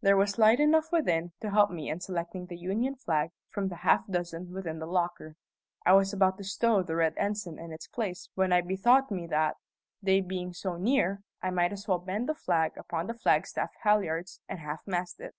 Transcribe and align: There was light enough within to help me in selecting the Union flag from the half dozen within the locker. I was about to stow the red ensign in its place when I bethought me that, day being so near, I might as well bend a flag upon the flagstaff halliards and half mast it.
There 0.00 0.16
was 0.16 0.38
light 0.40 0.58
enough 0.58 0.90
within 0.90 1.30
to 1.40 1.52
help 1.52 1.70
me 1.70 1.88
in 1.88 2.00
selecting 2.00 2.46
the 2.46 2.56
Union 2.56 2.96
flag 2.96 3.30
from 3.48 3.68
the 3.68 3.76
half 3.76 4.04
dozen 4.08 4.52
within 4.52 4.80
the 4.80 4.88
locker. 4.88 5.36
I 5.86 5.92
was 5.92 6.12
about 6.12 6.36
to 6.38 6.42
stow 6.42 6.82
the 6.82 6.96
red 6.96 7.14
ensign 7.16 7.60
in 7.60 7.70
its 7.72 7.86
place 7.86 8.28
when 8.34 8.52
I 8.52 8.60
bethought 8.60 9.12
me 9.12 9.28
that, 9.28 9.54
day 10.02 10.20
being 10.20 10.52
so 10.52 10.74
near, 10.74 11.22
I 11.42 11.50
might 11.50 11.72
as 11.72 11.86
well 11.86 12.00
bend 12.00 12.28
a 12.28 12.34
flag 12.34 12.76
upon 12.76 13.06
the 13.06 13.14
flagstaff 13.14 13.70
halliards 13.84 14.40
and 14.48 14.58
half 14.58 14.84
mast 14.84 15.20
it. 15.20 15.36